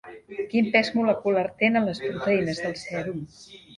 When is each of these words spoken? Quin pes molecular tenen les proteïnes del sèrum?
Quin 0.53 0.69
pes 0.75 0.87
molecular 0.95 1.43
tenen 1.59 1.85
les 1.91 2.03
proteïnes 2.07 2.63
del 2.67 2.75
sèrum? 2.89 3.21